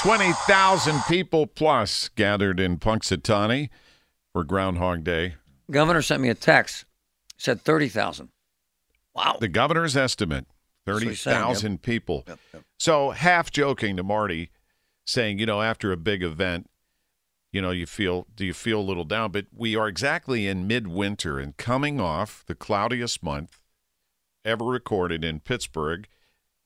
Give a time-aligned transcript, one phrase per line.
[0.00, 3.68] 20,000 people plus gathered in Punxsutawney
[4.32, 5.34] for Groundhog Day.
[5.70, 6.84] Governor sent me a text.
[7.36, 8.28] Said 30,000.
[9.14, 9.36] Wow.
[9.40, 10.46] The governor's estimate
[10.94, 11.82] what he's saying, 30,000 yep.
[11.82, 12.24] people.
[12.26, 12.62] Yep, yep.
[12.78, 14.50] So, half joking to Marty,
[15.06, 16.68] saying, you know, after a big event,
[17.52, 19.32] you know, you feel, do you feel a little down?
[19.32, 23.60] But we are exactly in midwinter and coming off the cloudiest month
[24.44, 26.06] ever recorded in Pittsburgh.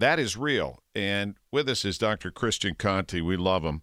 [0.00, 0.82] That is real.
[0.94, 2.30] And with us is Dr.
[2.30, 3.20] Christian Conte.
[3.20, 3.82] We love him.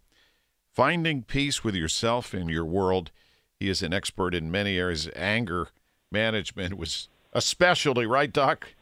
[0.73, 3.11] Finding peace with yourself and your world.
[3.59, 5.07] He is an expert in many areas.
[5.15, 5.67] Anger
[6.11, 8.73] management was a specialty, right, Doc?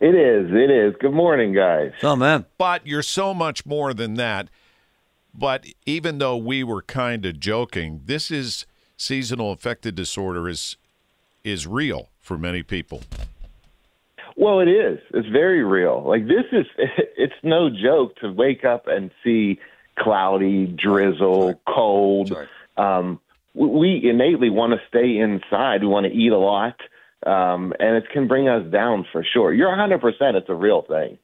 [0.00, 0.50] It is.
[0.50, 0.94] It is.
[1.00, 1.92] Good morning, guys.
[2.00, 2.46] So, man.
[2.58, 4.48] But you're so much more than that.
[5.32, 10.76] But even though we were kind of joking, this is seasonal affective disorder is
[11.44, 13.02] is real for many people.
[14.40, 14.98] Well, it is.
[15.12, 16.02] It's very real.
[16.06, 16.66] Like this is.
[17.22, 19.60] It's no joke to wake up and see
[19.98, 22.28] cloudy, drizzle, cold.
[22.28, 22.48] Sorry.
[22.78, 23.20] Um,
[23.52, 25.82] we- innately want to stay inside.
[25.82, 26.76] We want to eat a lot,
[27.26, 29.52] um, and it can bring us down for sure.
[29.52, 30.00] You're 100.
[30.00, 31.18] percent It's a real thing.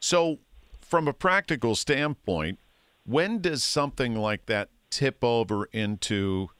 [0.00, 0.38] So,
[0.80, 2.60] from a practical standpoint,
[3.04, 6.50] when does something like that tip over into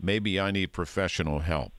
[0.00, 1.72] maybe I need professional help?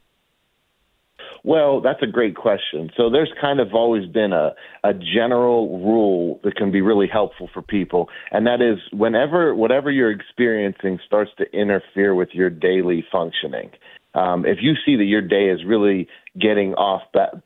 [1.44, 2.92] Well, that's a great question.
[2.96, 4.54] So there's kind of always been a,
[4.84, 9.90] a general rule that can be really helpful for people, and that is whenever whatever
[9.90, 13.72] you're experiencing starts to interfere with your daily functioning.
[14.14, 16.08] Um, if you see that your day is really
[16.40, 17.42] getting off that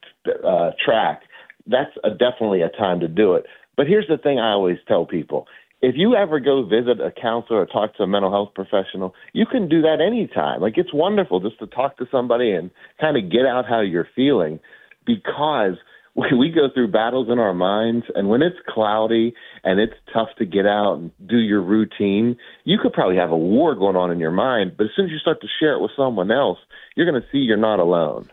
[0.46, 1.22] uh, track,
[1.68, 3.46] that's a, definitely a time to do it.
[3.78, 5.48] But here's the thing I always tell people.
[5.85, 9.46] If you ever go visit a counselor or talk to a mental health professional, you
[9.46, 10.59] can do that anytime.
[10.59, 14.07] Like it's wonderful just to talk to somebody and kind of get out how you're
[14.16, 14.59] feeling
[15.06, 15.78] because
[16.16, 20.29] we we go through battles in our minds and when it's cloudy and it's tough
[20.40, 24.09] to get out and do your routine, you could probably have a war going on
[24.09, 26.57] in your mind, but as soon as you start to share it with someone else,
[26.96, 28.31] you're going to see you're not alone.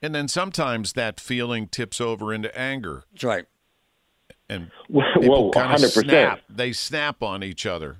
[0.00, 3.44] And then sometimes that feeling tips over into anger, That's right.
[4.48, 6.40] And Well, of 100%.
[6.48, 7.98] They snap on each other.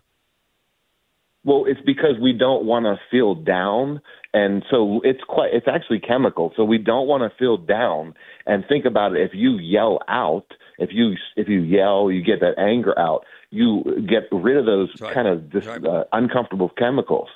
[1.45, 4.01] Well, it's because we don't want to feel down,
[4.35, 5.55] and so it's quite.
[5.55, 6.53] It's actually chemical.
[6.57, 8.15] So we don't want to feel down.
[8.47, 10.47] And think about it: if you yell out,
[10.79, 13.25] if you if you yell, you get that anger out.
[13.51, 15.15] You get rid of those right.
[15.15, 15.85] kind of dis, right.
[15.85, 17.29] uh, uncomfortable chemicals,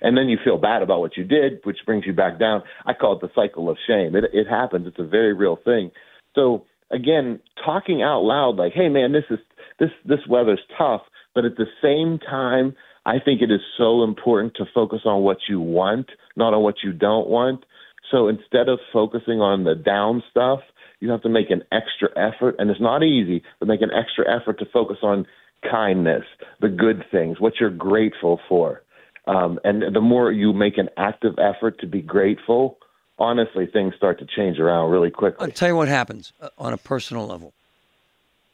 [0.00, 2.62] and then you feel bad about what you did, which brings you back down.
[2.86, 4.16] I call it the cycle of shame.
[4.16, 4.86] It it happens.
[4.86, 5.90] It's a very real thing.
[6.34, 9.38] So again, talking out loud, like, "Hey, man, this is
[9.78, 11.02] this this weather's tough,"
[11.34, 12.74] but at the same time,
[13.06, 16.82] I think it is so important to focus on what you want, not on what
[16.82, 17.64] you don't want.
[18.10, 20.60] So instead of focusing on the down stuff,
[21.00, 24.24] you have to make an extra effort, and it's not easy, but make an extra
[24.28, 25.26] effort to focus on
[25.70, 26.24] kindness,
[26.60, 28.82] the good things, what you're grateful for.
[29.26, 32.78] Um, and the more you make an active effort to be grateful,
[33.18, 35.46] honestly, things start to change around really quickly.
[35.46, 37.52] I'll tell you what happens uh, on a personal level.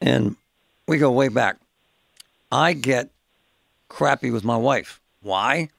[0.01, 0.37] And
[0.87, 1.57] we go way back.
[2.51, 3.11] I get
[3.89, 5.01] crappy with my wife.
[5.23, 5.71] Why?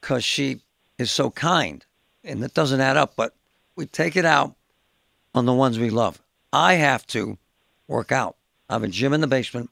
[0.00, 0.60] Because she
[0.98, 1.84] is so kind.
[2.24, 3.34] And that doesn't add up, but
[3.76, 4.54] we take it out
[5.34, 6.20] on the ones we love.
[6.52, 7.38] I have to
[7.88, 8.36] work out.
[8.68, 9.70] I have a gym in the basement.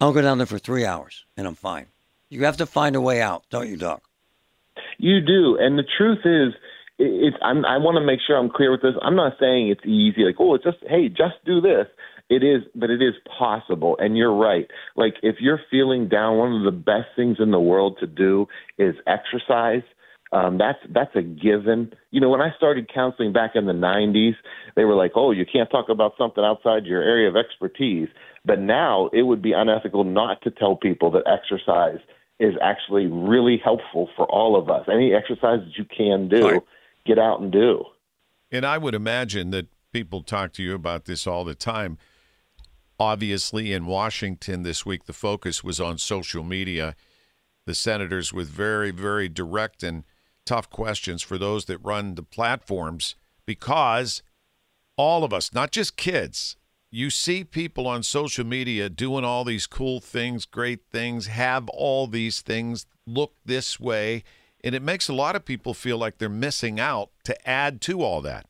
[0.00, 1.86] I'll go down there for three hours and I'm fine.
[2.28, 4.02] You have to find a way out, don't you, Doc?
[4.98, 6.54] You do, and the truth is,
[6.98, 7.34] it-.
[7.42, 8.94] I'm, I want to make sure I'm clear with this.
[9.02, 10.24] I'm not saying it's easy.
[10.24, 11.86] Like, oh, it's just hey, just do this.
[12.30, 13.96] It is, but it is possible.
[13.98, 14.66] And you're right.
[14.96, 18.46] Like, if you're feeling down, one of the best things in the world to do
[18.76, 19.82] is exercise.
[20.30, 21.94] Um, that's that's a given.
[22.10, 24.34] You know, when I started counseling back in the '90s,
[24.76, 28.08] they were like, "Oh, you can't talk about something outside your area of expertise."
[28.44, 31.98] But now it would be unethical not to tell people that exercise
[32.38, 34.86] is actually really helpful for all of us.
[34.92, 36.62] Any exercise that you can do, Right.
[37.08, 37.84] Get out and do.
[38.52, 41.98] And I would imagine that people talk to you about this all the time.
[43.00, 46.94] Obviously, in Washington this week, the focus was on social media.
[47.66, 50.04] The senators with very, very direct and
[50.44, 53.14] tough questions for those that run the platforms
[53.44, 54.22] because
[54.96, 56.56] all of us, not just kids,
[56.90, 62.06] you see people on social media doing all these cool things, great things, have all
[62.06, 64.24] these things, look this way,
[64.64, 68.02] and it makes a lot of people feel like they're missing out to add to
[68.02, 68.46] all that.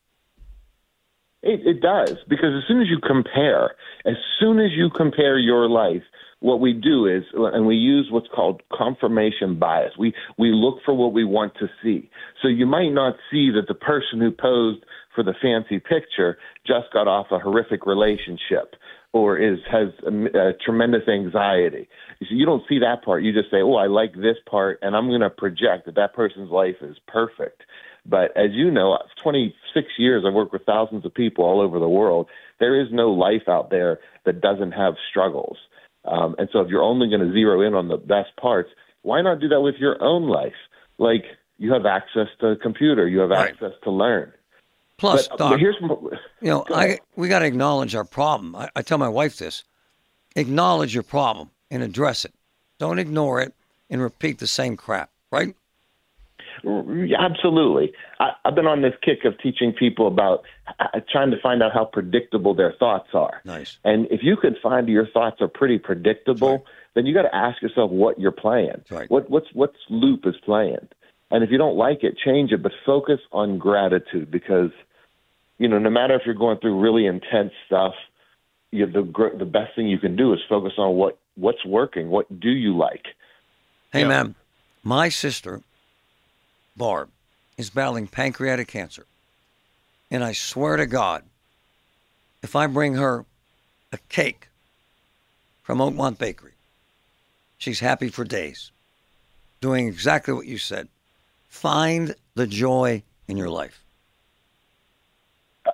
[1.43, 5.69] It, it does because as soon as you compare, as soon as you compare your
[5.69, 6.03] life,
[6.41, 9.93] what we do is, and we use what's called confirmation bias.
[9.99, 12.11] We we look for what we want to see.
[12.43, 14.85] So you might not see that the person who posed
[15.15, 18.75] for the fancy picture just got off a horrific relationship
[19.13, 21.89] or is has a, a tremendous anxiety.
[22.21, 23.23] You see, you don't see that part.
[23.23, 26.15] You just say, "Oh, I like this part," and I'm going to project that that
[26.15, 27.63] person's life is perfect.
[28.05, 31.89] But as you know, 26 years I've worked with thousands of people all over the
[31.89, 32.29] world.
[32.59, 35.59] There is no life out there that doesn't have struggles.
[36.05, 38.71] Um, and so if you're only going to zero in on the best parts,
[39.03, 40.55] why not do that with your own life?
[40.99, 41.25] Like
[41.59, 43.51] you have access to a computer, you have Right.
[43.51, 44.33] access to learn.
[44.99, 48.55] Plus, but, Doc, but here's you know, I we got to acknowledge our problem.
[48.57, 49.65] I, I tell my wife this:
[50.37, 52.35] acknowledge your problem and address it.
[52.79, 53.55] Don't ignore it
[53.89, 55.11] and repeat the same crap.
[55.31, 55.55] Right?
[56.65, 57.93] Absolutely.
[58.19, 60.43] I, I've been on this kick of teaching people about
[60.81, 63.41] uh, trying to find out how predictable their thoughts are.
[63.45, 63.79] Nice.
[63.85, 67.63] And if you can find your thoughts are pretty predictable, then you got to ask
[67.63, 68.83] yourself what you're playing.
[68.91, 69.09] Right.
[69.09, 70.89] What what's what's loop is playing.
[71.31, 74.71] And if you don't like it, change it, but focus on gratitude because
[75.59, 77.95] you know, no matter if you're going through really intense stuff,
[78.71, 79.03] you the
[79.39, 82.09] the best thing you can do is focus on what what's working.
[82.09, 83.05] What do you like?
[83.93, 84.09] Hey, Yeah.
[84.09, 84.35] man,
[84.83, 85.63] my sister,
[86.77, 87.11] Barb,
[87.57, 89.07] is battling pancreatic cancer.
[90.11, 91.25] And I swear to God,
[92.43, 93.25] if I bring her
[93.93, 94.49] a cake
[95.63, 96.55] from Oakmont Bakery,
[97.59, 98.71] she's happy for days,
[99.61, 100.89] doing exactly what you said.
[101.49, 103.83] Find the joy in your life.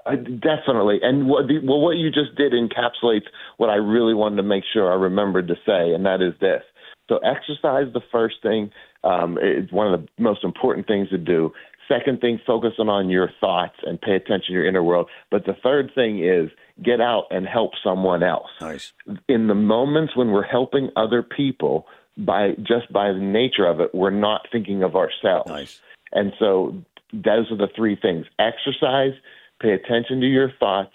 [0.07, 0.99] Uh, definitely.
[1.03, 4.65] And what the, well, what you just did encapsulates what I really wanted to make
[4.73, 6.63] sure I remembered to say, and that is this.
[7.09, 8.71] So, exercise the first thing.
[9.03, 11.53] Um, it's one of the most important things to do.
[11.89, 15.09] Second thing, focusing on your thoughts and pay attention to your inner world.
[15.31, 16.51] But the third thing is
[16.83, 18.49] get out and help someone else.
[18.61, 18.93] Nice.
[19.29, 21.87] In the moments when we're helping other people,
[22.17, 25.49] by just by the nature of it, we're not thinking of ourselves.
[25.49, 25.81] Nice.
[26.13, 29.13] And so those are the three things exercise,
[29.61, 30.93] pay attention to your thoughts,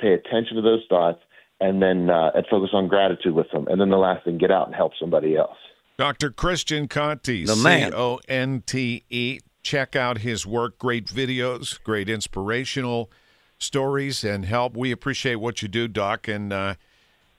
[0.00, 1.20] pay attention to those thoughts,
[1.60, 3.66] and then uh, and focus on gratitude with them.
[3.68, 5.56] And then the last thing, get out and help somebody else.
[5.98, 6.30] Dr.
[6.30, 7.90] Christian Conte, The man.
[7.90, 9.40] C O N T E.
[9.62, 10.78] Check out his work.
[10.78, 13.10] Great videos, great inspirational
[13.58, 14.76] stories and help.
[14.76, 16.28] We appreciate what you do, Doc.
[16.28, 16.74] And uh,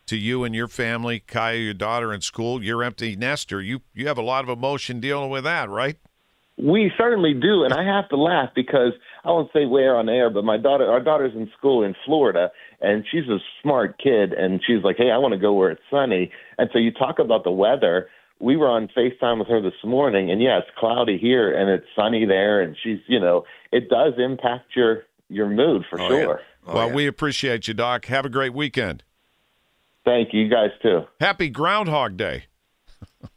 [0.08, 4.08] to you and your family, Kaya, your daughter in school, your empty nester, you, you
[4.08, 5.98] have a lot of emotion dealing with that, right?
[6.58, 8.94] We certainly do, and I have to laugh because
[9.24, 12.50] I won't say where on air, but my daughter, our daughter's in school in Florida,
[12.82, 15.82] and she's a smart kid, and she's like, "Hey, I want to go where it's
[15.92, 18.10] sunny." And so you talk about the weather.
[18.40, 21.86] We were on Facetime with her this morning, and yeah, it's cloudy here, and it's
[21.96, 26.42] sunny there, and she's, you know, it does impact your your mood for Oh, sure.
[26.66, 28.06] Oh, well, we appreciate you, Doc.
[28.06, 29.04] Have a great weekend.
[30.06, 31.02] Thank you, you guys too.
[31.20, 32.46] Happy Groundhog Day.